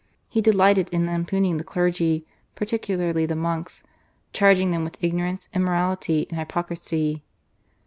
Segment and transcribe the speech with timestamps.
[0.27, 3.83] He delighted in lampooning the clergy, particularly the monks,
[4.33, 7.23] charging them with ignorance, immorality, and hypocrisy.